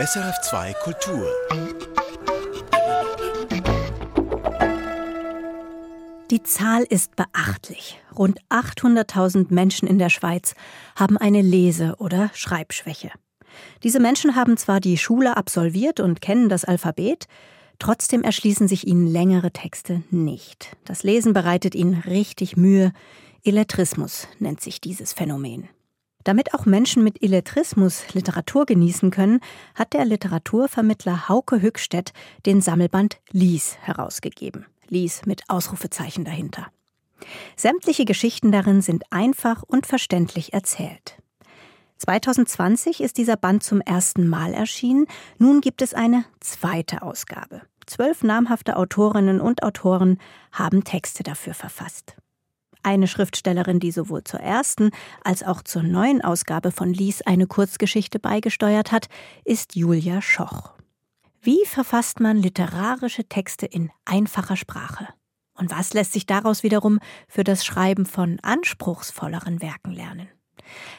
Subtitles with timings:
[0.00, 1.30] SRF2 Kultur.
[6.32, 8.00] Die Zahl ist beachtlich.
[8.18, 10.56] Rund 800.000 Menschen in der Schweiz
[10.96, 13.12] haben eine Lese- oder Schreibschwäche.
[13.84, 17.28] Diese Menschen haben zwar die Schule absolviert und kennen das Alphabet,
[17.78, 20.76] trotzdem erschließen sich ihnen längere Texte nicht.
[20.84, 22.92] Das Lesen bereitet ihnen richtig Mühe.
[23.44, 25.68] Illettrismus nennt sich dieses Phänomen.
[26.24, 29.40] Damit auch Menschen mit Illettrismus Literatur genießen können,
[29.74, 32.12] hat der Literaturvermittler Hauke Hückstedt
[32.46, 34.66] den Sammelband Lies herausgegeben.
[34.88, 36.66] Lies mit Ausrufezeichen dahinter.
[37.56, 41.18] Sämtliche Geschichten darin sind einfach und verständlich erzählt.
[41.98, 45.06] 2020 ist dieser Band zum ersten Mal erschienen.
[45.38, 47.62] Nun gibt es eine zweite Ausgabe.
[47.86, 50.18] Zwölf namhafte Autorinnen und Autoren
[50.52, 52.16] haben Texte dafür verfasst.
[52.84, 54.90] Eine Schriftstellerin, die sowohl zur ersten
[55.24, 59.08] als auch zur neuen Ausgabe von Lies eine Kurzgeschichte beigesteuert hat,
[59.44, 60.74] ist Julia Schoch.
[61.40, 65.08] Wie verfasst man literarische Texte in einfacher Sprache?
[65.56, 70.28] Und was lässt sich daraus wiederum für das Schreiben von anspruchsvolleren Werken lernen?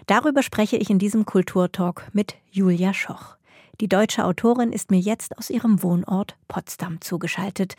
[0.08, 3.38] Darüber spreche ich in diesem Kulturtalk mit Julia Schoch.
[3.80, 7.76] Die deutsche Autorin ist mir jetzt aus ihrem Wohnort Potsdam zugeschaltet.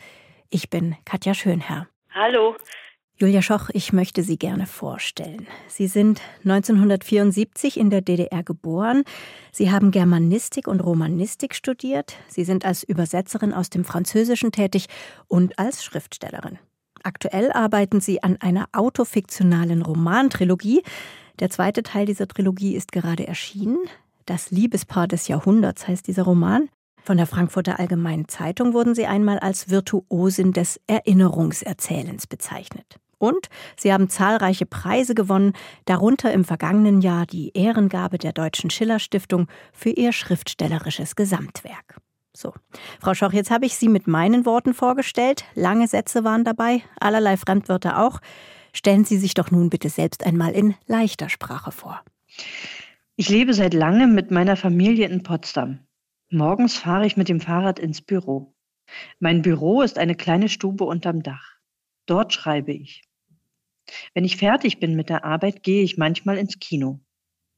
[0.49, 1.87] Ich bin Katja Schönherr.
[2.13, 2.55] Hallo.
[3.19, 5.47] Julia Schoch, ich möchte Sie gerne vorstellen.
[5.67, 9.05] Sie sind 1974 in der DDR geboren.
[9.51, 12.15] Sie haben Germanistik und Romanistik studiert.
[12.27, 14.85] Sie sind als Übersetzerin aus dem Französischen tätig
[15.27, 16.59] und als Schriftstellerin.
[17.01, 20.83] Aktuell arbeiten Sie an einer autofiktionalen Romantrilogie.
[21.39, 23.79] Der zweite Teil dieser Trilogie ist gerade erschienen.
[24.27, 26.69] Das Liebespaar des Jahrhunderts heißt dieser Roman.
[27.01, 32.99] Von der Frankfurter Allgemeinen Zeitung wurden Sie einmal als Virtuosin des Erinnerungserzählens bezeichnet.
[33.19, 35.53] Und sie haben zahlreiche Preise gewonnen,
[35.85, 41.97] darunter im vergangenen Jahr die Ehrengabe der Deutschen Schiller Stiftung für ihr schriftstellerisches Gesamtwerk.
[42.35, 42.53] So,
[43.01, 45.45] Frau Schoch, jetzt habe ich Sie mit meinen Worten vorgestellt.
[45.55, 48.19] Lange Sätze waren dabei, allerlei Fremdwörter auch.
[48.73, 52.03] Stellen Sie sich doch nun bitte selbst einmal in leichter Sprache vor.
[53.15, 55.79] Ich lebe seit langem mit meiner Familie in Potsdam.
[56.29, 58.53] Morgens fahre ich mit dem Fahrrad ins Büro.
[59.19, 61.55] Mein Büro ist eine kleine Stube unterm Dach.
[62.05, 63.06] Dort schreibe ich.
[64.13, 66.99] Wenn ich fertig bin mit der Arbeit, gehe ich manchmal ins Kino.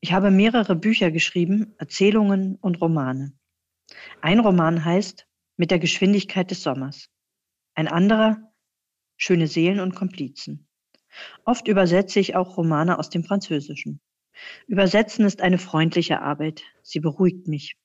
[0.01, 3.34] Ich habe mehrere Bücher geschrieben, Erzählungen und Romane.
[4.22, 7.09] Ein Roman heißt Mit der Geschwindigkeit des Sommers.
[7.73, 8.38] Ein anderer
[9.18, 10.69] Schöne Seelen und Komplizen.
[11.44, 14.00] Oft übersetze ich auch Romane aus dem Französischen.
[14.68, 16.63] Übersetzen ist eine freundliche Arbeit.
[16.84, 17.75] Sie beruhigt mich.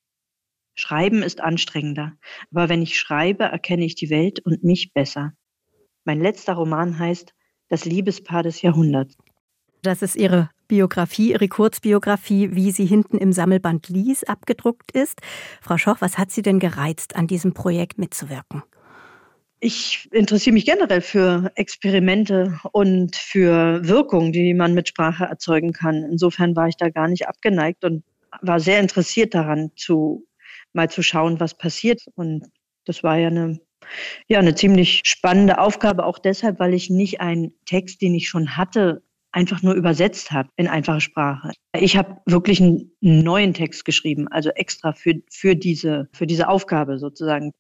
[0.77, 2.17] Schreiben ist anstrengender,
[2.51, 5.33] aber wenn ich schreibe, erkenne ich die Welt und mich besser.
[6.05, 7.35] Mein letzter Roman heißt
[7.69, 9.17] Das Liebespaar des Jahrhunderts.
[9.83, 15.21] Das ist Ihre Biografie, Ihre Kurzbiografie, wie sie hinten im Sammelband Lies abgedruckt ist.
[15.61, 18.63] Frau Schoch, was hat Sie denn gereizt, an diesem Projekt mitzuwirken?
[19.61, 26.03] Ich interessiere mich generell für Experimente und für Wirkung, die man mit Sprache erzeugen kann.
[26.03, 28.05] Insofern war ich da gar nicht abgeneigt und
[28.43, 30.27] war sehr interessiert daran, zu,
[30.73, 32.03] mal zu schauen, was passiert.
[32.15, 32.45] Und
[32.85, 33.61] das war ja eine
[34.29, 38.57] ja, eine ziemlich spannende Aufgabe, auch deshalb, weil ich nicht einen Text, den ich schon
[38.57, 39.03] hatte,
[39.35, 41.51] einfach nur übersetzt habe in einfache Sprache.
[41.77, 46.99] Ich habe wirklich einen neuen Text geschrieben, also extra für, für, diese, für diese Aufgabe
[46.99, 47.53] sozusagen.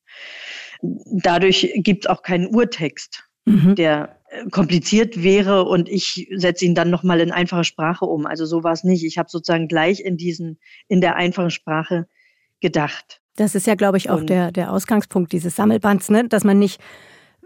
[0.82, 3.74] Dadurch gibt es auch keinen Urtext, mhm.
[3.74, 8.24] der äh, kompliziert wäre und ich setze ihn dann nochmal in einfache Sprache um.
[8.24, 9.04] Also so war es nicht.
[9.04, 12.06] Ich habe sozusagen gleich in diesen, in der einfachen Sprache
[12.64, 13.20] gedacht.
[13.36, 16.26] Das ist ja, glaube ich, auch der, der Ausgangspunkt dieses Sammelbands, ne?
[16.26, 16.80] dass man nicht,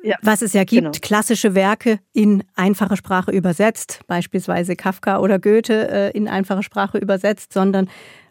[0.00, 0.98] ja, was es ja gibt, genau.
[1.02, 7.52] klassische Werke in einfache Sprache übersetzt, beispielsweise Kafka oder Goethe äh, in einfache Sprache übersetzt,
[7.52, 7.88] sondern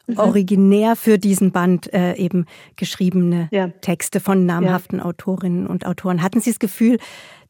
[0.08, 0.18] mhm.
[0.18, 2.46] originär für diesen Band äh, eben
[2.78, 3.68] geschriebene ja.
[3.82, 5.06] Texte von namhaften ja.
[5.06, 6.22] Autorinnen und Autoren.
[6.22, 7.00] Hatten Sie das Gefühl,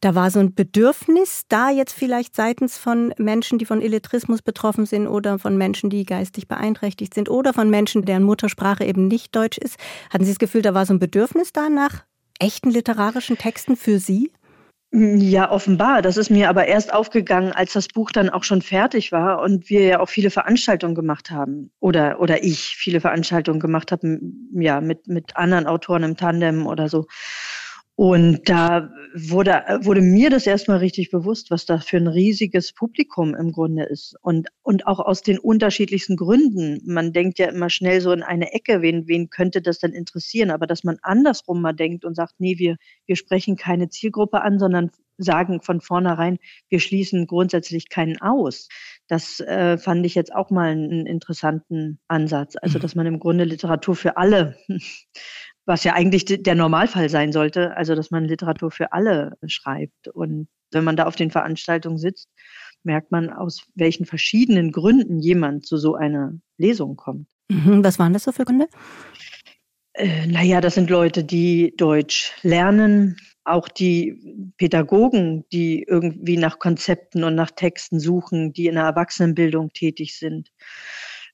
[0.00, 4.86] da war so ein Bedürfnis da jetzt vielleicht seitens von Menschen, die von Illettrismus betroffen
[4.86, 9.34] sind oder von Menschen, die geistig beeinträchtigt sind oder von Menschen, deren Muttersprache eben nicht
[9.34, 9.76] Deutsch ist?
[10.10, 12.04] Hatten Sie das Gefühl, da war so ein Bedürfnis da nach
[12.38, 14.30] echten literarischen Texten für Sie?
[14.90, 16.00] Ja, offenbar.
[16.00, 19.68] Das ist mir aber erst aufgegangen, als das Buch dann auch schon fertig war und
[19.68, 21.70] wir ja auch viele Veranstaltungen gemacht haben.
[21.78, 24.18] Oder, oder ich viele Veranstaltungen gemacht habe,
[24.52, 27.06] ja, mit, mit anderen Autoren im Tandem oder so.
[28.00, 33.34] Und da wurde, wurde mir das erstmal richtig bewusst, was da für ein riesiges Publikum
[33.34, 34.14] im Grunde ist.
[34.22, 36.80] Und, und auch aus den unterschiedlichsten Gründen.
[36.86, 40.52] Man denkt ja immer schnell so in eine Ecke, wen, wen könnte das denn interessieren?
[40.52, 44.60] Aber dass man andersrum mal denkt und sagt, nee, wir, wir sprechen keine Zielgruppe an,
[44.60, 48.68] sondern sagen von vornherein, wir schließen grundsätzlich keinen aus.
[49.08, 52.54] Das äh, fand ich jetzt auch mal einen interessanten Ansatz.
[52.62, 52.82] Also, mhm.
[52.82, 54.56] dass man im Grunde Literatur für alle
[55.68, 60.08] was ja eigentlich der Normalfall sein sollte, also dass man Literatur für alle schreibt.
[60.08, 62.30] Und wenn man da auf den Veranstaltungen sitzt,
[62.84, 67.28] merkt man, aus welchen verschiedenen Gründen jemand zu so einer Lesung kommt.
[67.50, 68.66] Mhm, was waren das so für Gründe?
[69.92, 77.24] Äh, naja, das sind Leute, die Deutsch lernen, auch die Pädagogen, die irgendwie nach Konzepten
[77.24, 80.50] und nach Texten suchen, die in der Erwachsenenbildung tätig sind.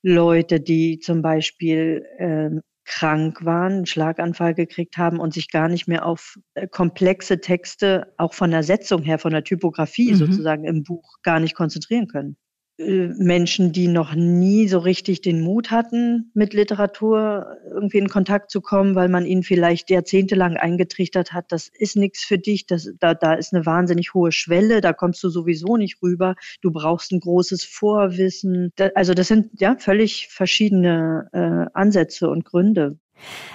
[0.02, 5.88] Leute, die zum Beispiel äh, krank waren, einen Schlaganfall gekriegt haben und sich gar nicht
[5.88, 10.16] mehr auf äh, komplexe Texte, auch von der Setzung her, von der Typografie mhm.
[10.16, 12.36] sozusagen im Buch gar nicht konzentrieren können.
[12.76, 18.50] Äh, Menschen, die noch nie so richtig den Mut hatten, mit Literatur irgendwie in Kontakt
[18.50, 22.90] zu kommen, weil man ihnen vielleicht jahrzehntelang eingetrichtert hat, das ist nichts für dich, das,
[22.98, 27.12] da, da ist eine wahnsinnig hohe Schwelle, da kommst du sowieso nicht rüber, du brauchst
[27.12, 28.72] ein großes Vorwissen.
[28.74, 32.98] Da, also das sind ja völlig verschiedene äh, Ansätze und Gründe.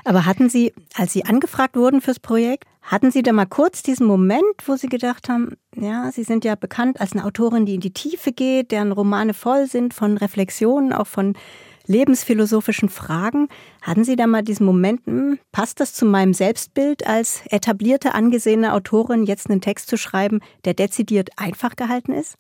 [0.06, 4.08] Aber hatten Sie, als Sie angefragt wurden fürs Projekt, hatten Sie da mal kurz diesen
[4.08, 7.82] Moment, wo Sie gedacht haben, ja, Sie sind ja bekannt als eine Autorin, die in
[7.82, 11.36] die Tiefe geht, deren Romane voll sind von Reflexionen, auch von
[11.86, 13.48] lebensphilosophischen Fragen.
[13.84, 18.74] Hatten Sie da mal diesen Moment, hm, passt das zu meinem Selbstbild als etablierte, angesehene
[18.74, 22.38] Autorin, jetzt einen Text zu schreiben, der dezidiert einfach gehalten ist?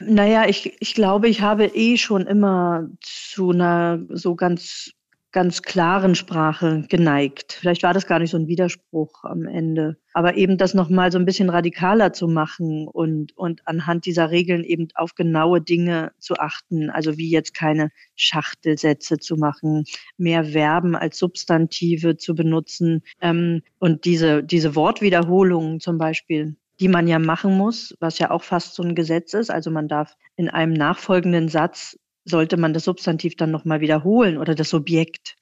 [0.00, 4.92] Naja, ich, ich glaube, ich habe eh schon immer zu einer so ganz
[5.30, 7.52] ganz klaren Sprache geneigt.
[7.52, 9.98] Vielleicht war das gar nicht so ein Widerspruch am Ende.
[10.14, 14.64] Aber eben das nochmal so ein bisschen radikaler zu machen und, und anhand dieser Regeln
[14.64, 16.88] eben auf genaue Dinge zu achten.
[16.88, 19.84] Also wie jetzt keine Schachtelsätze zu machen,
[20.16, 27.08] mehr Verben als Substantive zu benutzen ähm, und diese, diese Wortwiederholungen zum Beispiel die man
[27.08, 29.50] ja machen muss, was ja auch fast so ein Gesetz ist.
[29.50, 31.98] Also man darf in einem nachfolgenden Satz
[32.28, 35.36] sollte man das Substantiv dann nochmal wiederholen oder das Subjekt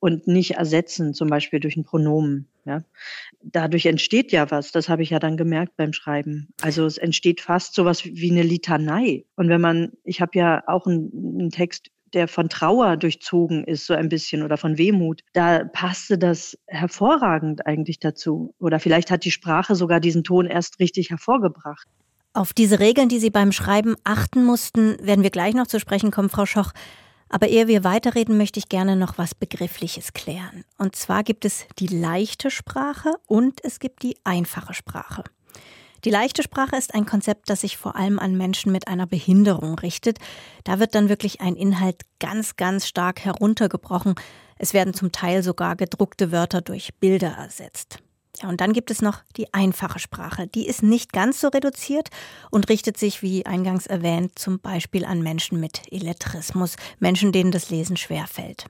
[0.00, 2.46] und nicht ersetzen, zum Beispiel durch ein Pronomen.
[2.64, 2.82] Ja.
[3.42, 6.48] Dadurch entsteht ja was, das habe ich ja dann gemerkt beim Schreiben.
[6.62, 9.24] Also es entsteht fast sowas wie eine Litanei.
[9.36, 13.86] Und wenn man, ich habe ja auch einen, einen Text der von Trauer durchzogen ist,
[13.86, 18.54] so ein bisschen, oder von Wehmut, da passte das hervorragend eigentlich dazu.
[18.58, 21.86] Oder vielleicht hat die Sprache sogar diesen Ton erst richtig hervorgebracht.
[22.38, 26.12] Auf diese Regeln, die Sie beim Schreiben achten mussten, werden wir gleich noch zu sprechen
[26.12, 26.70] kommen, Frau Schoch.
[27.28, 30.64] Aber ehe wir weiterreden, möchte ich gerne noch was Begriffliches klären.
[30.76, 35.24] Und zwar gibt es die leichte Sprache und es gibt die einfache Sprache.
[36.04, 39.76] Die leichte Sprache ist ein Konzept, das sich vor allem an Menschen mit einer Behinderung
[39.76, 40.18] richtet.
[40.62, 44.14] Da wird dann wirklich ein Inhalt ganz, ganz stark heruntergebrochen.
[44.58, 47.98] Es werden zum Teil sogar gedruckte Wörter durch Bilder ersetzt.
[48.40, 50.46] Ja, und dann gibt es noch die einfache Sprache.
[50.46, 52.08] Die ist nicht ganz so reduziert
[52.50, 57.70] und richtet sich, wie eingangs erwähnt, zum Beispiel an Menschen mit Illettrismus, Menschen, denen das
[57.70, 58.66] Lesen schwerfällt.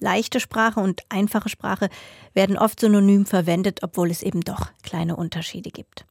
[0.00, 1.88] Leichte Sprache und einfache Sprache
[2.34, 6.04] werden oft synonym verwendet, obwohl es eben doch kleine Unterschiede gibt.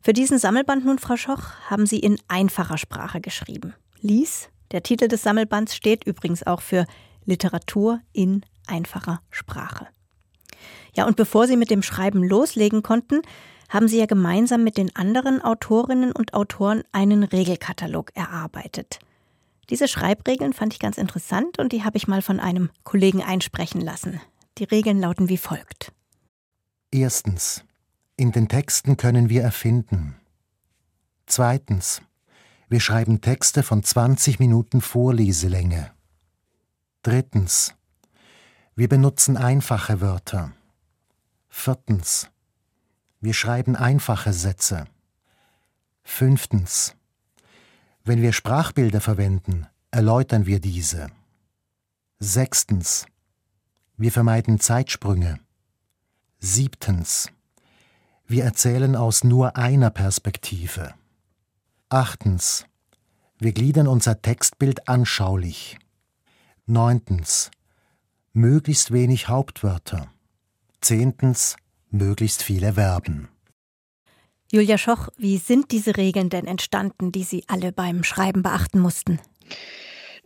[0.00, 3.74] Für diesen Sammelband nun, Frau Schoch, haben Sie in einfacher Sprache geschrieben.
[4.00, 6.86] Lies, der Titel des Sammelbands steht übrigens auch für
[7.26, 9.88] Literatur in einfacher Sprache.
[10.94, 13.22] Ja, und bevor Sie mit dem Schreiben loslegen konnten,
[13.68, 18.98] haben Sie ja gemeinsam mit den anderen Autorinnen und Autoren einen Regelkatalog erarbeitet.
[19.70, 23.80] Diese Schreibregeln fand ich ganz interessant und die habe ich mal von einem Kollegen einsprechen
[23.80, 24.20] lassen.
[24.58, 25.92] Die Regeln lauten wie folgt.
[26.90, 27.64] Erstens.
[28.16, 30.16] In den Texten können wir erfinden.
[31.26, 32.02] Zweitens.
[32.68, 35.92] Wir schreiben Texte von 20 Minuten Vorleselänge.
[37.02, 37.74] Drittens.
[38.74, 40.52] Wir benutzen einfache Wörter.
[41.64, 42.28] Viertens.
[43.20, 44.86] Wir schreiben einfache Sätze.
[46.02, 46.96] Fünftens.
[48.02, 51.06] Wenn wir Sprachbilder verwenden, erläutern wir diese.
[52.18, 53.06] Sechstens.
[53.96, 55.38] Wir vermeiden Zeitsprünge.
[56.40, 57.30] Siebtens.
[58.26, 60.94] Wir erzählen aus nur einer Perspektive.
[61.90, 62.66] Achtens.
[63.38, 65.78] Wir gliedern unser Textbild anschaulich.
[66.66, 67.52] Neuntens.
[68.32, 70.11] Möglichst wenig Hauptwörter.
[70.82, 71.56] Zehntens,
[71.90, 73.28] möglichst viele Verben.
[74.50, 79.18] Julia Schoch, wie sind diese Regeln denn entstanden, die Sie alle beim Schreiben beachten mussten?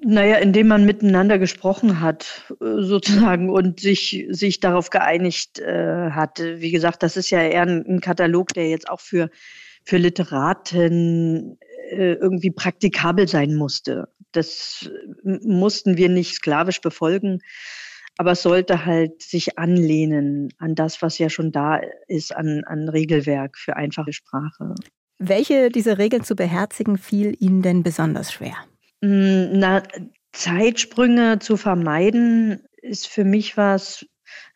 [0.00, 6.38] Naja, indem man miteinander gesprochen hat, äh, sozusagen, und sich, sich darauf geeinigt äh, hat.
[6.40, 9.30] Wie gesagt, das ist ja eher ein, ein Katalog, der jetzt auch für,
[9.84, 11.58] für Literaten
[11.90, 14.08] äh, irgendwie praktikabel sein musste.
[14.32, 14.90] Das
[15.22, 17.40] mussten wir nicht sklavisch befolgen,
[18.16, 22.88] aber es sollte halt sich anlehnen an das, was ja schon da ist, an, an
[22.88, 24.74] Regelwerk für einfache Sprache.
[25.18, 28.56] Welche dieser Regeln zu beherzigen fiel Ihnen denn besonders schwer?
[29.02, 29.82] Hm, na,
[30.32, 34.04] Zeitsprünge zu vermeiden ist für mich was,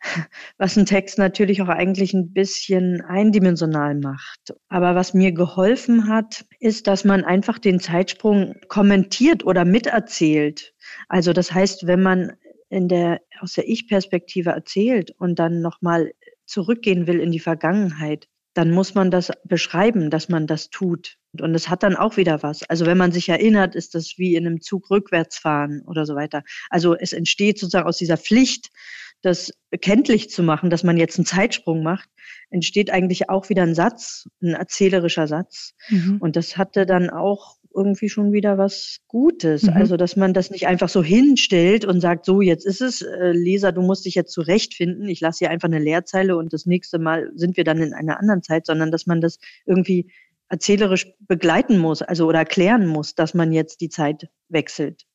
[0.57, 4.53] was einen Text natürlich auch eigentlich ein bisschen eindimensional macht.
[4.69, 10.73] Aber was mir geholfen hat, ist, dass man einfach den Zeitsprung kommentiert oder miterzählt.
[11.07, 12.33] Also das heißt, wenn man
[12.71, 16.13] in der, aus der Ich-Perspektive erzählt und dann nochmal
[16.45, 21.17] zurückgehen will in die Vergangenheit, dann muss man das beschreiben, dass man das tut.
[21.39, 22.63] Und es hat dann auch wieder was.
[22.63, 26.15] Also wenn man sich erinnert, ist das wie in einem Zug rückwärts fahren oder so
[26.15, 26.43] weiter.
[26.69, 28.69] Also es entsteht sozusagen aus dieser Pflicht,
[29.21, 32.09] das kenntlich zu machen, dass man jetzt einen Zeitsprung macht,
[32.49, 35.73] entsteht eigentlich auch wieder ein Satz, ein erzählerischer Satz.
[35.89, 36.17] Mhm.
[36.19, 39.63] Und das hatte dann auch irgendwie schon wieder was Gutes.
[39.63, 39.73] Mhm.
[39.73, 43.31] Also, dass man das nicht einfach so hinstellt und sagt, so, jetzt ist es, äh,
[43.31, 45.07] Leser, du musst dich jetzt zurechtfinden.
[45.07, 48.19] Ich lasse hier einfach eine Leerzeile und das nächste Mal sind wir dann in einer
[48.19, 50.11] anderen Zeit, sondern dass man das irgendwie
[50.49, 55.05] erzählerisch begleiten muss, also oder erklären muss, dass man jetzt die Zeit wechselt.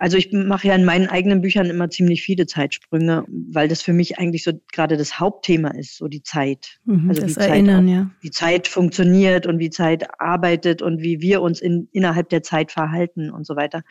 [0.00, 3.92] Also ich mache ja in meinen eigenen Büchern immer ziemlich viele Zeitsprünge, weil das für
[3.92, 6.78] mich eigentlich so gerade das Hauptthema ist, so die Zeit.
[6.86, 8.10] Mhm, also das wie Erinnern, Zeit, ja.
[8.22, 12.72] wie Zeit funktioniert und wie Zeit arbeitet und wie wir uns in, innerhalb der Zeit
[12.72, 13.82] verhalten und so weiter.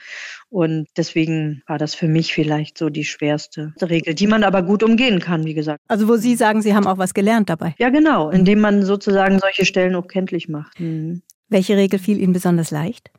[0.50, 4.82] Und deswegen war das für mich vielleicht so die schwerste Regel, die man aber gut
[4.82, 5.80] umgehen kann, wie gesagt.
[5.88, 7.76] Also wo Sie sagen, Sie haben auch was gelernt dabei.
[7.78, 10.80] Ja, genau, indem man sozusagen solche Stellen auch kenntlich macht.
[10.80, 11.22] Mhm.
[11.50, 13.12] Welche Regel fiel Ihnen besonders leicht?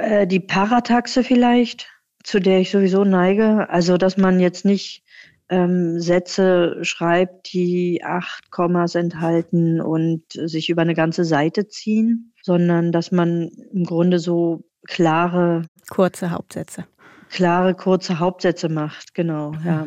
[0.00, 1.88] Äh, die Parataxe vielleicht
[2.22, 3.68] zu der ich sowieso neige.
[3.70, 5.02] Also, dass man jetzt nicht
[5.48, 12.92] ähm, Sätze schreibt, die acht Kommas enthalten und sich über eine ganze Seite ziehen, sondern
[12.92, 16.86] dass man im Grunde so klare kurze Hauptsätze
[17.30, 19.86] klare, kurze Hauptsätze macht, genau, ja.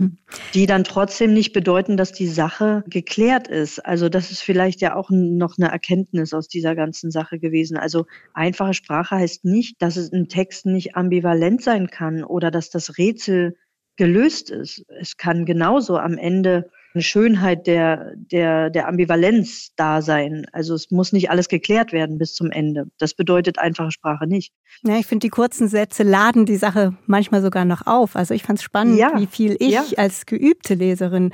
[0.54, 3.86] Die dann trotzdem nicht bedeuten, dass die Sache geklärt ist.
[3.86, 7.78] Also das ist vielleicht ja auch noch eine Erkenntnis aus dieser ganzen Sache gewesen.
[7.78, 12.70] Also einfache Sprache heißt nicht, dass es ein Text nicht ambivalent sein kann oder dass
[12.70, 13.58] das Rätsel
[13.98, 14.86] gelöst ist.
[15.00, 20.46] Es kann genauso am Ende eine Schönheit der, der, der Ambivalenz da sein.
[20.52, 22.88] Also es muss nicht alles geklärt werden bis zum Ende.
[23.00, 24.54] Das bedeutet einfache Sprache nicht.
[24.84, 28.16] Ja, ich finde, die kurzen Sätze laden die Sache manchmal sogar noch auf.
[28.16, 29.14] Also ich fand es spannend, ja.
[29.18, 29.84] wie viel ich ja.
[29.98, 31.32] als geübte Leserin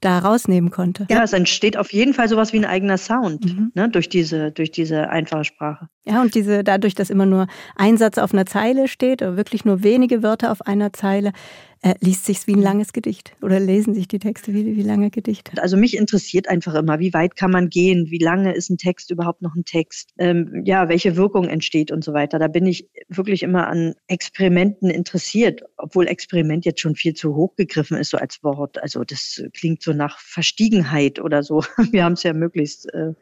[0.00, 1.06] da rausnehmen konnte.
[1.10, 3.72] Ja, es entsteht auf jeden Fall sowas wie ein eigener Sound mhm.
[3.74, 5.88] ne, durch, diese, durch diese einfache Sprache.
[6.04, 9.64] Ja, und diese, dadurch, dass immer nur ein Satz auf einer Zeile steht oder wirklich
[9.64, 11.32] nur wenige Wörter auf einer Zeile,
[11.82, 15.10] äh, liest sich's wie ein langes Gedicht oder lesen sich die Texte wie, wie lange
[15.10, 15.60] Gedichte?
[15.62, 19.10] Also mich interessiert einfach immer, wie weit kann man gehen, wie lange ist ein Text
[19.10, 22.38] überhaupt noch ein Text, ähm, ja, welche Wirkung entsteht und so weiter.
[22.38, 27.56] Da bin ich wirklich immer an Experimenten interessiert, obwohl Experiment jetzt schon viel zu hoch
[27.56, 28.82] gegriffen ist, so als Wort.
[28.82, 31.62] Also das klingt so nach Verstiegenheit oder so.
[31.92, 33.14] Wir haben es ja möglichst äh,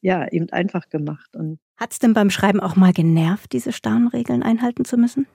[0.00, 1.34] ja, eben einfach gemacht.
[1.34, 5.26] Und Hat es denn beim Schreiben auch mal genervt, diese starren Regeln einhalten zu müssen?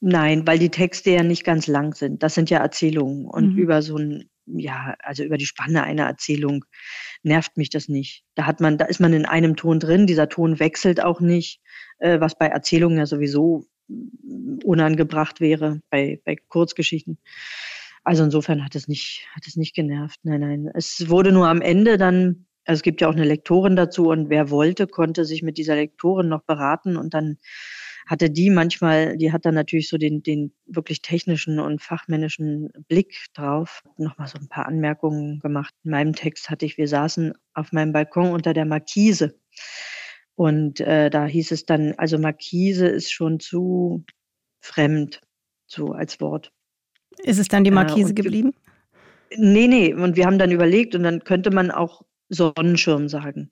[0.00, 2.22] Nein, weil die Texte ja nicht ganz lang sind.
[2.22, 3.26] Das sind ja Erzählungen.
[3.26, 3.58] Und mhm.
[3.58, 6.64] über so ein, ja, also über die Spanne einer Erzählung
[7.22, 8.24] nervt mich das nicht.
[8.34, 10.06] Da hat man, da ist man in einem Ton drin.
[10.06, 11.60] Dieser Ton wechselt auch nicht,
[11.98, 13.66] äh, was bei Erzählungen ja sowieso
[14.64, 17.18] unangebracht wäre, bei, bei Kurzgeschichten.
[18.04, 20.20] Also insofern hat es nicht, hat es nicht genervt.
[20.22, 20.70] Nein, nein.
[20.74, 24.30] Es wurde nur am Ende dann, also es gibt ja auch eine Lektorin dazu und
[24.30, 27.38] wer wollte, konnte sich mit dieser Lektorin noch beraten und dann
[28.10, 33.26] hatte die manchmal, die hat dann natürlich so den, den wirklich technischen und fachmännischen Blick
[33.34, 33.84] drauf.
[33.98, 35.72] Nochmal so ein paar Anmerkungen gemacht.
[35.84, 39.38] In meinem Text hatte ich, wir saßen auf meinem Balkon unter der Markise.
[40.34, 44.04] Und äh, da hieß es dann, also Markise ist schon zu
[44.60, 45.22] fremd,
[45.66, 46.52] so als Wort.
[47.22, 48.52] Ist es dann die Markise äh, geblieben?
[49.36, 49.94] Nee, nee.
[49.94, 53.50] Und wir haben dann überlegt und dann könnte man auch Sonnenschirm sagen.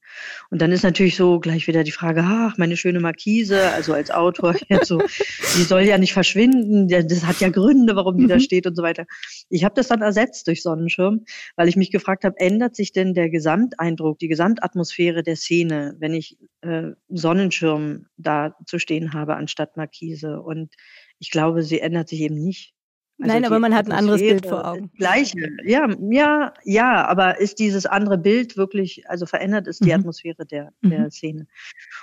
[0.50, 4.10] Und dann ist natürlich so gleich wieder die Frage, ach, meine schöne Markise, also als
[4.10, 8.28] Autor, ja, so, die soll ja nicht verschwinden, das hat ja Gründe, warum die mhm.
[8.28, 9.04] da steht und so weiter.
[9.50, 11.24] Ich habe das dann ersetzt durch Sonnenschirm,
[11.56, 16.14] weil ich mich gefragt habe, ändert sich denn der Gesamteindruck, die Gesamtatmosphäre der Szene, wenn
[16.14, 20.40] ich äh, Sonnenschirm da zu stehen habe anstatt Markise?
[20.40, 20.74] Und
[21.18, 22.74] ich glaube, sie ändert sich eben nicht.
[23.20, 24.92] Also Nein, aber man hat ein anderes Bild vor Augen.
[24.96, 30.00] Gleiche, ja, ja, ja, aber ist dieses andere Bild wirklich, also verändert ist die mhm.
[30.00, 31.10] Atmosphäre der, der mhm.
[31.10, 31.46] Szene?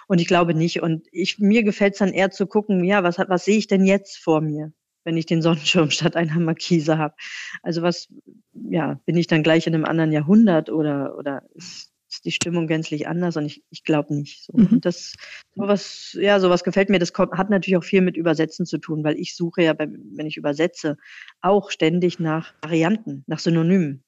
[0.07, 0.81] Und ich glaube nicht.
[0.81, 3.85] Und ich, mir gefällt es dann eher zu gucken, ja, was, was sehe ich denn
[3.85, 4.73] jetzt vor mir,
[5.05, 7.15] wenn ich den Sonnenschirm statt einer Markise habe?
[7.63, 8.09] Also was,
[8.53, 11.94] ja, bin ich dann gleich in einem anderen Jahrhundert oder, oder ist, ist
[12.25, 14.43] die Stimmung gänzlich anders und ich, ich glaube nicht.
[14.43, 14.53] So.
[14.55, 14.67] Mhm.
[14.67, 15.13] Und das
[15.55, 16.99] sowas, ja, sowas gefällt mir.
[16.99, 19.97] Das kommt, hat natürlich auch viel mit Übersetzen zu tun, weil ich suche ja, beim,
[20.15, 20.97] wenn ich übersetze,
[21.41, 24.03] auch ständig nach Varianten, nach Synonymen.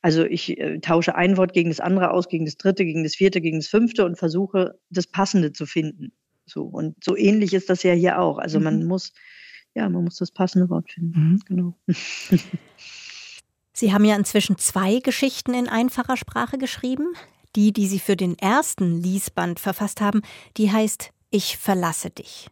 [0.00, 3.16] Also ich äh, tausche ein Wort gegen das andere aus, gegen das dritte, gegen das
[3.16, 6.12] vierte, gegen das fünfte und versuche, das Passende zu finden.
[6.46, 6.62] So.
[6.62, 8.38] Und so ähnlich ist das ja hier auch.
[8.38, 8.64] Also mhm.
[8.64, 9.12] man muss,
[9.74, 11.32] ja, man muss das passende Wort finden.
[11.32, 11.40] Mhm.
[11.46, 11.78] Genau.
[13.72, 17.12] Sie haben ja inzwischen zwei Geschichten in einfacher Sprache geschrieben.
[17.56, 20.22] Die, die Sie für den ersten Liesband verfasst haben,
[20.56, 22.48] die heißt Ich verlasse dich.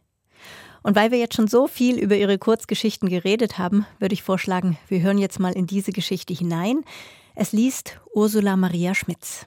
[0.83, 4.77] Und weil wir jetzt schon so viel über Ihre Kurzgeschichten geredet haben, würde ich vorschlagen,
[4.87, 6.83] wir hören jetzt mal in diese Geschichte hinein.
[7.35, 9.45] Es liest Ursula Maria Schmitz.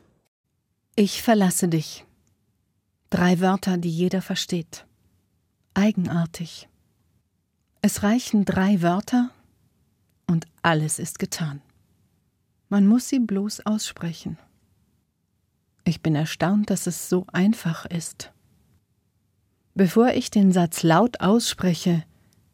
[0.97, 2.05] Ich verlasse dich.
[3.09, 4.85] Drei Wörter, die jeder versteht.
[5.75, 6.69] Eigenartig.
[7.83, 9.31] Es reichen drei Wörter
[10.27, 11.63] und alles ist getan.
[12.69, 14.39] Man muss sie bloß aussprechen.
[15.85, 18.33] Ich bin erstaunt, dass es so einfach ist.
[19.75, 22.05] Bevor ich den Satz laut ausspreche,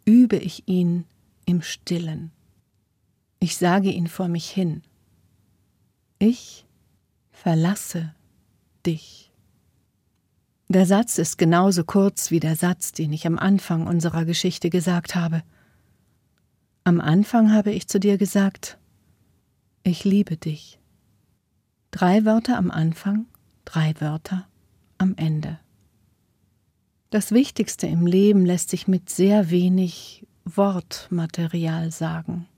[0.04, 1.04] übe ich ihn
[1.45, 2.30] im stillen.
[3.40, 4.83] Ich sage ihn vor mich hin.
[6.18, 6.66] Ich
[7.30, 8.14] verlasse
[8.85, 9.33] dich.
[10.68, 15.14] Der Satz ist genauso kurz wie der Satz, den ich am Anfang unserer Geschichte gesagt
[15.14, 15.42] habe.
[16.85, 18.78] Am Anfang habe ich zu dir gesagt,
[19.85, 20.78] ich liebe dich.
[21.90, 23.26] Drei Wörter am Anfang,
[23.64, 24.47] drei Wörter
[24.99, 25.59] am Ende.
[27.11, 32.49] Das Wichtigste im Leben lässt sich mit sehr wenig Wortmaterial sagen.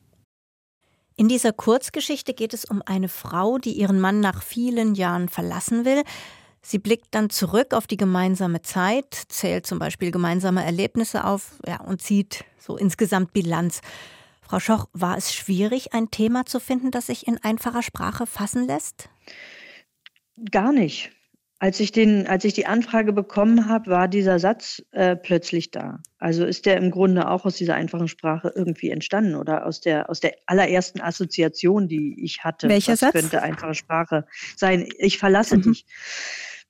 [1.16, 5.85] In dieser Kurzgeschichte geht es um eine Frau, die ihren Mann nach vielen Jahren verlassen
[5.85, 6.02] will.
[6.62, 11.80] Sie blickt dann zurück auf die gemeinsame Zeit, zählt zum Beispiel gemeinsame Erlebnisse auf ja,
[11.80, 13.80] und zieht so insgesamt Bilanz.
[14.42, 18.66] Frau Schoch, war es schwierig, ein Thema zu finden, das sich in einfacher Sprache fassen
[18.66, 19.08] lässt?
[20.50, 21.11] Gar nicht.
[21.61, 26.00] Als ich, den, als ich die Anfrage bekommen habe, war dieser Satz äh, plötzlich da.
[26.18, 30.08] Also ist der im Grunde auch aus dieser einfachen Sprache irgendwie entstanden oder aus der,
[30.08, 32.68] aus der allerersten Assoziation, die ich hatte.
[32.68, 33.12] Welcher Was Satz?
[33.12, 34.88] könnte einfache Sprache sein?
[34.99, 35.62] Ich verlasse mhm.
[35.62, 35.85] dich.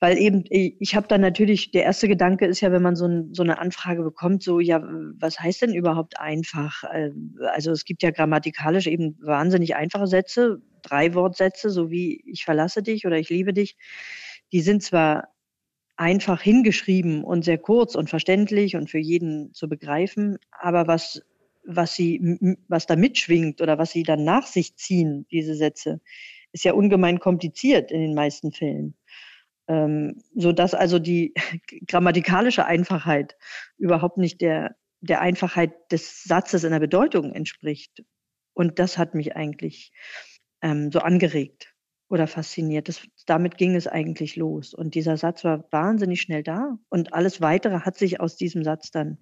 [0.01, 3.35] Weil eben, ich habe dann natürlich, der erste Gedanke ist ja, wenn man so, ein,
[3.35, 4.81] so eine Anfrage bekommt, so, ja,
[5.19, 6.85] was heißt denn überhaupt einfach?
[6.93, 12.45] Ähm, also es gibt ja grammatikalisch eben wahnsinnig einfache Sätze, drei Wortsätze, so wie ich
[12.45, 13.77] verlasse dich oder ich liebe dich.
[14.53, 15.29] Die sind zwar
[15.97, 21.23] einfach hingeschrieben und sehr kurz und verständlich und für jeden zu begreifen, aber was
[21.71, 26.01] was sie, was da mitschwingt oder was sie dann nach sich ziehen, diese Sätze,
[26.53, 28.95] ist ja ungemein kompliziert in den meisten Fällen
[29.69, 31.35] ähm, so dass also die
[31.87, 33.37] grammatikalische Einfachheit
[33.77, 38.03] überhaupt nicht der, der Einfachheit des Satzes in der Bedeutung entspricht.
[38.55, 39.93] Und das hat mich eigentlich
[40.63, 41.75] ähm, so angeregt
[42.09, 42.89] oder fasziniert.
[42.89, 44.75] Das, damit ging es eigentlich los.
[44.75, 46.79] Und dieser Satz war wahnsinnig schnell da.
[46.89, 49.19] Und alles Weitere hat sich aus diesem Satz dann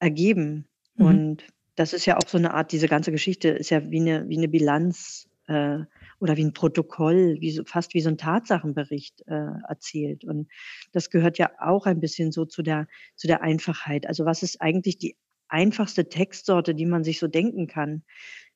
[0.00, 0.68] ergeben.
[0.96, 1.06] Mhm.
[1.06, 1.44] Und
[1.76, 4.36] das ist ja auch so eine Art, diese ganze Geschichte ist ja wie eine, wie
[4.36, 5.80] eine Bilanz äh,
[6.18, 10.24] oder wie ein Protokoll, wie so, fast wie so ein Tatsachenbericht äh, erzählt.
[10.24, 10.48] Und
[10.92, 14.06] das gehört ja auch ein bisschen so zu der, zu der Einfachheit.
[14.06, 15.16] Also was ist eigentlich die
[15.48, 18.02] einfachste Textsorte, die man sich so denken kann?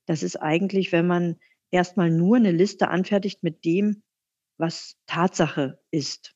[0.07, 1.37] Das ist eigentlich, wenn man
[1.71, 4.03] erstmal nur eine Liste anfertigt mit dem,
[4.59, 6.35] was Tatsache ist.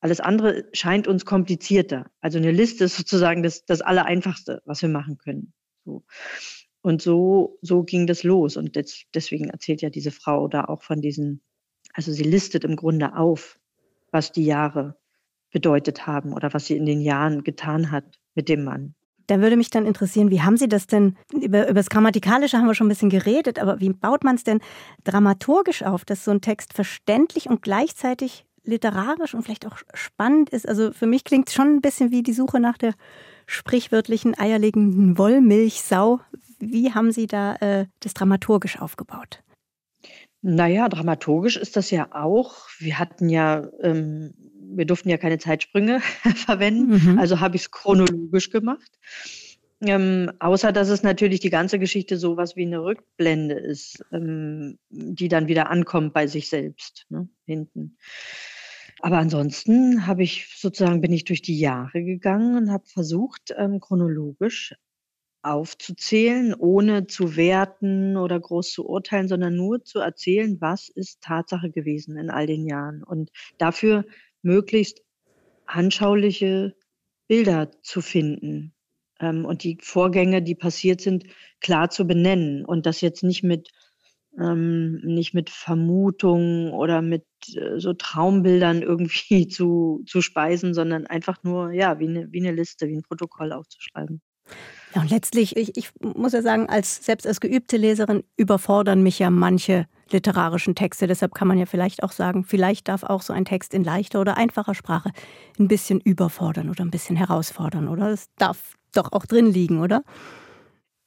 [0.00, 2.10] Alles andere scheint uns komplizierter.
[2.20, 5.52] Also eine Liste ist sozusagen das, das Allereinfachste, was wir machen können.
[5.84, 6.04] So.
[6.88, 8.56] Und so, so ging das los.
[8.56, 11.42] Und das, deswegen erzählt ja diese Frau da auch von diesen,
[11.92, 13.60] also sie listet im Grunde auf,
[14.10, 14.96] was die Jahre
[15.52, 18.94] bedeutet haben oder was sie in den Jahren getan hat mit dem Mann.
[19.26, 22.66] Da würde mich dann interessieren, wie haben Sie das denn, über, über das Grammatikalische haben
[22.66, 24.60] wir schon ein bisschen geredet, aber wie baut man es denn
[25.04, 30.66] dramaturgisch auf, dass so ein Text verständlich und gleichzeitig literarisch und vielleicht auch spannend ist?
[30.66, 32.94] Also für mich klingt es schon ein bisschen wie die Suche nach der
[33.44, 36.20] sprichwörtlichen eierlegenden Wollmilchsau.
[36.58, 39.42] Wie haben Sie da äh, das dramaturgisch aufgebaut?
[40.40, 42.68] Naja, dramaturgisch ist das ja auch.
[42.78, 46.00] Wir hatten ja, ähm, wir durften ja keine Zeitsprünge
[46.36, 47.18] verwenden, mhm.
[47.18, 48.98] also habe ich es chronologisch gemacht.
[49.80, 54.78] Ähm, außer dass es natürlich die ganze Geschichte so was wie eine Rückblende ist, ähm,
[54.90, 57.96] die dann wieder ankommt bei sich selbst, ne, hinten.
[59.00, 63.78] Aber ansonsten habe ich sozusagen bin ich durch die Jahre gegangen und habe versucht, ähm,
[63.78, 64.74] chronologisch
[65.42, 71.70] aufzuzählen, ohne zu werten oder groß zu urteilen, sondern nur zu erzählen, was ist Tatsache
[71.70, 74.04] gewesen in all den Jahren und dafür
[74.42, 75.02] möglichst
[75.66, 76.74] anschauliche
[77.28, 78.74] Bilder zu finden
[79.20, 81.24] ähm, und die Vorgänge, die passiert sind,
[81.60, 83.70] klar zu benennen und das jetzt nicht mit
[84.38, 87.24] ähm, nicht mit Vermutungen oder mit
[87.54, 92.52] äh, so Traumbildern irgendwie zu, zu speisen, sondern einfach nur, ja, wie eine, wie eine
[92.52, 94.20] Liste, wie ein Protokoll aufzuschreiben.
[94.94, 99.18] Ja, und letztlich, ich, ich muss ja sagen, als selbst als geübte Leserin überfordern mich
[99.18, 101.06] ja manche literarischen Texte.
[101.06, 104.20] Deshalb kann man ja vielleicht auch sagen, vielleicht darf auch so ein Text in leichter
[104.20, 105.10] oder einfacher Sprache
[105.58, 108.10] ein bisschen überfordern oder ein bisschen herausfordern, oder?
[108.10, 110.02] Es darf doch auch drin liegen, oder?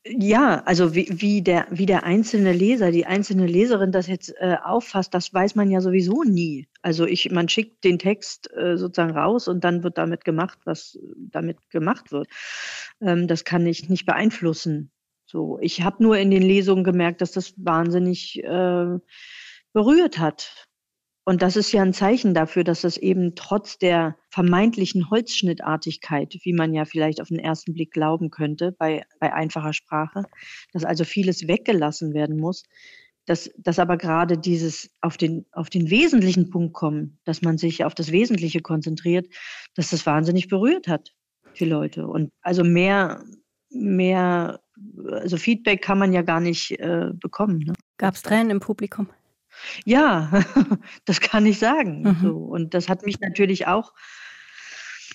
[0.04, 4.58] Ja, also wie, wie, der, wie der einzelne Leser, die einzelne Leserin das jetzt äh,
[4.64, 6.68] auffasst, das weiß man ja sowieso nie.
[6.82, 10.98] Also ich, man schickt den Text äh, sozusagen raus und dann wird damit gemacht, was
[11.16, 12.28] damit gemacht wird.
[13.00, 14.92] Ähm, das kann ich nicht beeinflussen.
[15.28, 18.98] So, ich habe nur in den Lesungen gemerkt, dass das wahnsinnig äh,
[19.72, 20.68] berührt hat.
[21.24, 26.54] Und das ist ja ein Zeichen dafür, dass es eben trotz der vermeintlichen Holzschnittartigkeit, wie
[26.54, 30.24] man ja vielleicht auf den ersten Blick glauben könnte, bei, bei einfacher Sprache,
[30.74, 32.64] dass also vieles weggelassen werden muss,
[33.26, 37.86] dass, dass aber gerade dieses auf den, auf den wesentlichen Punkt kommen, dass man sich
[37.86, 39.28] auf das Wesentliche konzentriert,
[39.76, 41.14] dass das wahnsinnig berührt hat,
[41.60, 42.08] die Leute.
[42.08, 43.24] Und also mehr,
[43.70, 44.60] mehr,
[45.12, 47.60] also Feedback kann man ja gar nicht äh, bekommen.
[47.60, 47.74] Ne?
[47.98, 49.08] Gab es Tränen im Publikum?
[49.86, 50.32] Ja,
[51.06, 52.02] das kann ich sagen.
[52.02, 52.17] Mhm.
[52.21, 53.93] So, und das hat mich natürlich auch,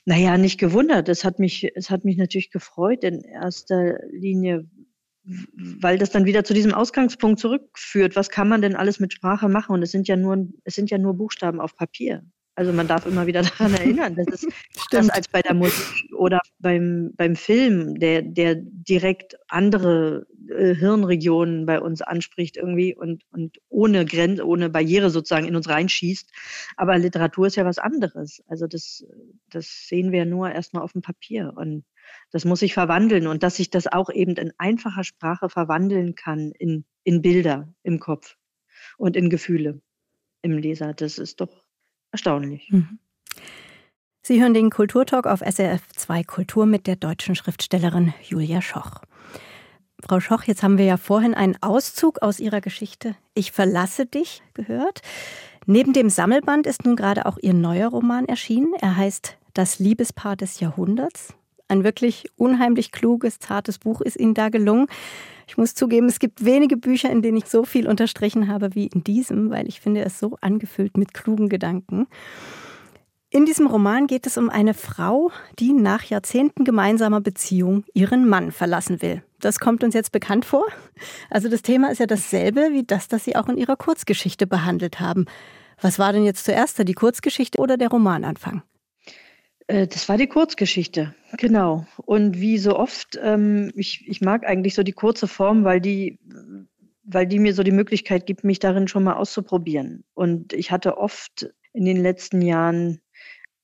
[0.05, 1.09] naja, nicht gewundert.
[1.09, 4.69] Es hat mich, es hat mich natürlich gefreut in erster Linie,
[5.81, 8.15] weil das dann wieder zu diesem Ausgangspunkt zurückführt.
[8.15, 9.73] Was kann man denn alles mit Sprache machen?
[9.73, 12.25] Und es sind ja nur, es sind ja nur Buchstaben auf Papier.
[12.57, 14.47] Also man darf immer wieder daran erinnern, dass es
[14.91, 21.67] das als bei der Musik oder beim, beim Film, der, der direkt andere äh, Hirnregionen
[21.67, 26.31] bei uns anspricht irgendwie und, und ohne Grenze, ohne Barriere sozusagen in uns reinschießt.
[26.77, 28.43] Aber Literatur ist ja was anderes.
[28.47, 29.05] Also das,
[29.51, 31.85] das sehen wir nur erstmal auf dem Papier und
[32.31, 36.53] das muss sich verwandeln und dass sich das auch eben in einfacher Sprache verwandeln kann
[36.53, 38.37] in, in Bilder im Kopf
[38.97, 39.81] und in Gefühle
[40.43, 40.95] im Leser.
[40.95, 41.65] Das ist doch
[42.13, 42.71] erstaunlich.
[42.71, 42.99] Mhm.
[44.23, 49.03] Sie hören den Kulturtalk auf SRF 2 Kultur mit der deutschen Schriftstellerin Julia Schoch.
[50.05, 54.43] Frau Schoch, jetzt haben wir ja vorhin einen Auszug aus Ihrer Geschichte Ich verlasse dich
[54.53, 55.01] gehört.
[55.65, 58.75] Neben dem Sammelband ist nun gerade auch Ihr neuer Roman erschienen.
[58.81, 61.33] Er heißt Das Liebespaar des Jahrhunderts.
[61.69, 64.87] Ein wirklich unheimlich kluges, zartes Buch ist Ihnen da gelungen.
[65.49, 68.89] Ich muss zugeben, es gibt wenige Bücher, in denen ich so viel unterstrichen habe wie
[68.89, 72.07] in diesem, weil ich finde es so angefüllt mit klugen Gedanken.
[73.37, 78.51] In diesem Roman geht es um eine Frau, die nach Jahrzehnten gemeinsamer Beziehung ihren Mann
[78.51, 79.23] verlassen will.
[79.41, 80.65] Das kommt uns jetzt bekannt vor.
[81.29, 85.01] Also das Thema ist ja dasselbe wie das, das Sie auch in Ihrer Kurzgeschichte behandelt
[85.01, 85.27] haben.
[85.83, 88.63] Was war denn jetzt zuerst, die Kurzgeschichte oder der Romananfang?
[89.67, 91.87] Äh, das war die Kurzgeschichte, genau.
[92.07, 96.19] Und wie so oft, ähm, ich, ich mag eigentlich so die kurze Form, weil die,
[97.03, 100.05] weil die mir so die Möglichkeit gibt, mich darin schon mal auszuprobieren.
[100.15, 103.03] Und ich hatte oft in den letzten Jahren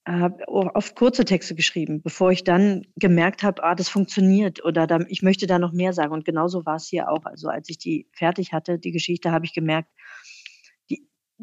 [0.07, 5.01] habe oft kurze Texte geschrieben, bevor ich dann gemerkt habe, ah, das funktioniert oder da,
[5.09, 6.13] ich möchte da noch mehr sagen.
[6.13, 7.25] Und genauso war es hier auch.
[7.25, 9.89] Also als ich die fertig hatte, die Geschichte, habe ich gemerkt,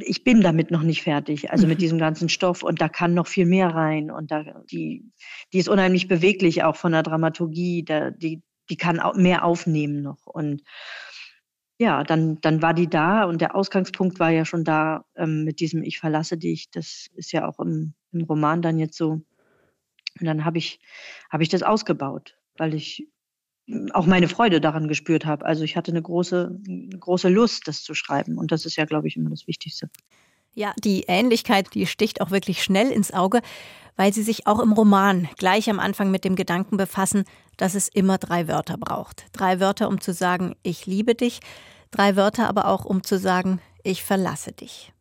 [0.01, 3.27] ich bin damit noch nicht fertig, also mit diesem ganzen Stoff und da kann noch
[3.27, 5.11] viel mehr rein und da die
[5.53, 10.01] die ist unheimlich beweglich auch von der Dramaturgie, da, die die kann auch mehr aufnehmen
[10.01, 10.63] noch und
[11.79, 15.61] ja, dann dann war die da und der Ausgangspunkt war ja schon da ähm, mit
[15.61, 16.69] diesem Ich verlasse dich.
[16.71, 19.21] Das ist ja auch im, im Roman dann jetzt so.
[20.19, 20.79] Und dann habe ich
[21.29, 23.07] habe ich das ausgebaut, weil ich
[23.93, 25.45] auch meine Freude daran gespürt habe.
[25.45, 28.37] Also ich hatte eine große, eine große Lust, das zu schreiben.
[28.37, 29.89] Und das ist ja, glaube ich, immer das Wichtigste.
[30.55, 33.41] Ja, die Ähnlichkeit, die sticht auch wirklich schnell ins Auge,
[33.95, 37.25] weil sie sich auch im Roman gleich am Anfang mit dem Gedanken befassen,
[37.57, 39.25] dass es immer drei Wörter braucht.
[39.33, 41.39] Drei Wörter, um zu sagen, ich liebe dich.
[41.91, 44.91] Drei Wörter aber auch, um zu sagen, ich verlasse dich.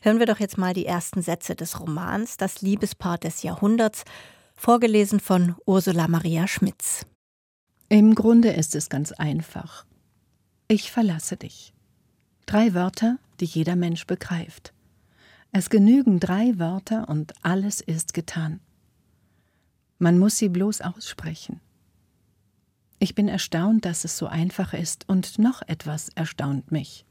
[0.00, 4.04] Hören wir doch jetzt mal die ersten Sätze des Romans, das Liebespaar des Jahrhunderts,
[4.54, 7.06] vorgelesen von Ursula Maria Schmitz.
[7.88, 9.84] Im Grunde ist es ganz einfach.
[10.68, 11.74] Ich verlasse dich.
[12.46, 14.72] Drei Wörter, die jeder Mensch begreift.
[15.52, 18.60] Es genügen drei Wörter und alles ist getan.
[19.98, 21.60] Man muss sie bloß aussprechen.
[22.98, 27.04] Ich bin erstaunt, dass es so einfach ist, und noch etwas erstaunt mich.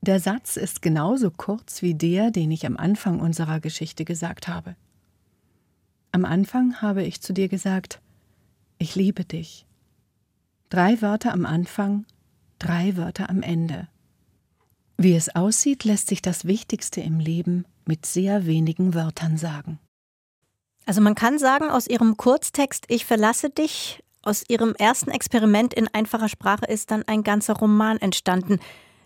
[0.00, 4.76] Der Satz ist genauso kurz wie der, den ich am Anfang unserer Geschichte gesagt habe.
[6.12, 8.00] Am Anfang habe ich zu dir gesagt,
[8.78, 9.66] ich liebe dich.
[10.70, 12.06] Drei Wörter am Anfang,
[12.58, 13.88] drei Wörter am Ende.
[14.96, 19.78] Wie es aussieht, lässt sich das Wichtigste im Leben mit sehr wenigen Wörtern sagen.
[20.86, 25.88] Also man kann sagen, aus Ihrem Kurztext Ich verlasse dich, aus Ihrem ersten Experiment in
[25.88, 28.58] einfacher Sprache ist dann ein ganzer Roman entstanden.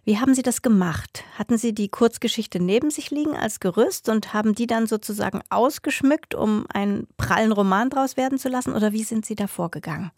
[0.05, 1.23] Wie haben Sie das gemacht?
[1.38, 6.35] Hatten Sie die Kurzgeschichte neben sich liegen als Gerüst und haben die dann sozusagen ausgeschmückt,
[6.35, 8.75] um einen prallen Roman draus werden zu lassen?
[8.75, 10.11] Oder wie sind Sie da vorgegangen?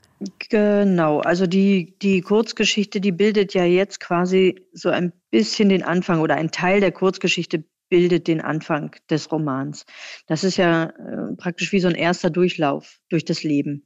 [0.48, 6.20] Genau, also die, die Kurzgeschichte, die bildet ja jetzt quasi so ein bisschen den Anfang
[6.20, 9.84] oder ein Teil der Kurzgeschichte bildet den Anfang des Romans.
[10.26, 13.84] Das ist ja äh, praktisch wie so ein erster Durchlauf durch das Leben.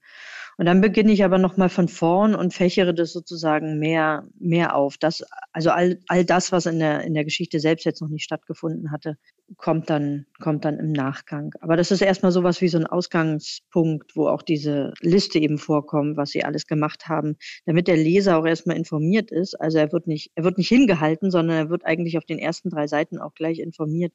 [0.59, 4.99] Und dann beginne ich aber nochmal von vorn und fächere das sozusagen mehr, mehr auf.
[4.99, 8.25] Das, also all, all das, was in der, in der Geschichte selbst jetzt noch nicht
[8.25, 9.16] stattgefunden hatte,
[9.57, 11.53] kommt dann, kommt dann im Nachgang.
[11.61, 16.16] Aber das ist erstmal sowas wie so ein Ausgangspunkt, wo auch diese Liste eben vorkommt,
[16.16, 19.55] was sie alles gemacht haben, damit der Leser auch erstmal informiert ist.
[19.55, 22.68] Also er wird nicht, er wird nicht hingehalten, sondern er wird eigentlich auf den ersten
[22.68, 24.12] drei Seiten auch gleich informiert,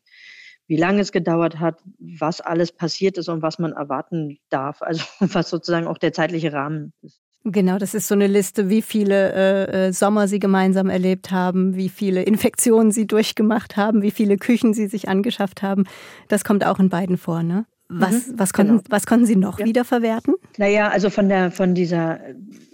[0.68, 4.82] wie lange es gedauert hat, was alles passiert ist und was man erwarten darf.
[4.82, 7.20] Also was sozusagen auch der zeitliche Rahmen ist.
[7.46, 11.76] Genau, das ist so eine Liste, wie viele äh, äh, Sommer sie gemeinsam erlebt haben,
[11.76, 15.84] wie viele Infektionen sie durchgemacht haben, wie viele Küchen sie sich angeschafft haben.
[16.30, 17.66] Das kommt auch in beiden vor, ne?
[17.90, 18.84] Was, mhm, was, konnten, genau.
[18.90, 19.66] was konnten Sie noch ja.
[19.66, 20.36] wiederverwerten?
[20.58, 22.20] Naja, also von der, von dieser,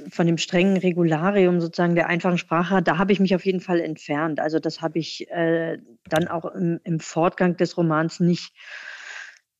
[0.09, 3.79] von dem strengen Regularium sozusagen der einfachen Sprache, da habe ich mich auf jeden Fall
[3.79, 4.39] entfernt.
[4.39, 8.53] Also das habe ich äh, dann auch im, im Fortgang des Romans nicht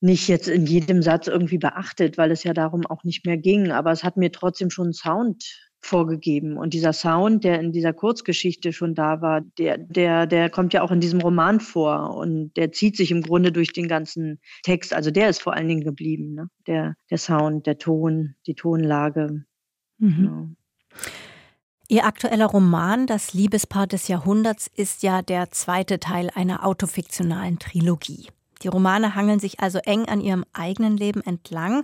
[0.02, 3.72] nicht jetzt in jedem Satz irgendwie beachtet, weil es ja darum auch nicht mehr ging.
[3.72, 6.58] Aber es hat mir trotzdem schon Sound vorgegeben.
[6.58, 10.82] Und dieser Sound, der in dieser Kurzgeschichte schon da war, der, der, der kommt ja
[10.82, 14.94] auch in diesem Roman vor und der zieht sich im Grunde durch den ganzen Text.
[14.94, 16.50] Also der ist vor allen Dingen geblieben, ne?
[16.68, 19.46] der, der Sound, der Ton, die Tonlage.
[19.98, 20.16] Mhm.
[20.16, 20.48] Genau.
[21.92, 28.28] Ihr aktueller Roman Das Liebespaar des Jahrhunderts ist ja der zweite Teil einer autofiktionalen Trilogie.
[28.62, 31.84] Die Romane hangeln sich also eng an ihrem eigenen Leben entlang.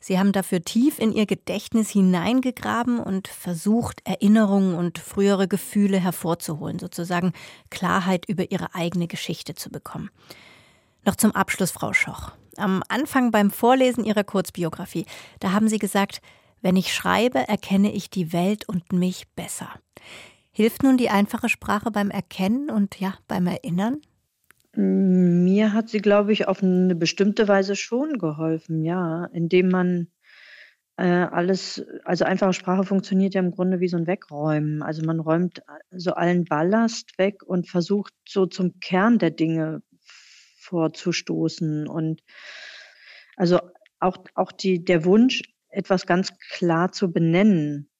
[0.00, 6.78] Sie haben dafür tief in ihr Gedächtnis hineingegraben und versucht, Erinnerungen und frühere Gefühle hervorzuholen,
[6.78, 7.32] sozusagen
[7.70, 10.10] Klarheit über ihre eigene Geschichte zu bekommen.
[11.04, 12.32] Noch zum Abschluss, Frau Schoch.
[12.56, 15.06] Am Anfang beim Vorlesen Ihrer Kurzbiografie,
[15.40, 16.20] da haben Sie gesagt,
[16.60, 19.68] wenn ich schreibe, erkenne ich die Welt und mich besser.
[20.50, 24.00] Hilft nun die einfache Sprache beim Erkennen und ja, beim Erinnern?
[24.80, 30.06] Mir hat sie, glaube ich, auf eine bestimmte Weise schon geholfen, ja, indem man
[30.96, 34.84] äh, alles, also einfache Sprache funktioniert ja im Grunde wie so ein Wegräumen.
[34.84, 39.82] Also man räumt so allen Ballast weg und versucht so zum Kern der Dinge
[40.60, 41.88] vorzustoßen.
[41.88, 42.22] Und
[43.34, 43.58] also
[43.98, 47.90] auch, auch die, der Wunsch, etwas ganz klar zu benennen,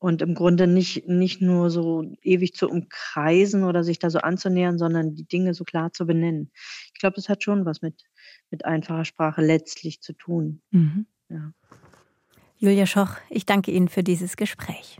[0.00, 4.78] und im Grunde nicht, nicht nur so ewig zu umkreisen oder sich da so anzunähern,
[4.78, 6.50] sondern die Dinge so klar zu benennen.
[6.94, 8.02] Ich glaube, das hat schon was mit,
[8.50, 10.62] mit einfacher Sprache letztlich zu tun.
[10.70, 11.06] Mhm.
[11.28, 11.52] Ja.
[12.56, 14.98] Julia Schoch, ich danke Ihnen für dieses Gespräch.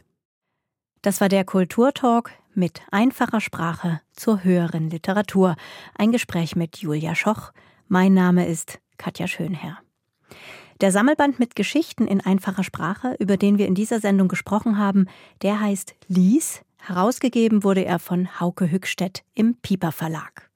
[1.01, 5.57] Das war der Kulturtalk mit einfacher Sprache zur höheren Literatur.
[5.95, 7.53] Ein Gespräch mit Julia Schoch.
[7.89, 9.79] Mein Name ist Katja Schönherr.
[10.81, 15.09] Der Sammelband mit Geschichten in einfacher Sprache, über den wir in dieser Sendung gesprochen haben,
[15.43, 16.63] der heißt Lies.
[16.79, 20.49] Herausgegeben wurde er von Hauke Hückstedt im Pieper Verlag.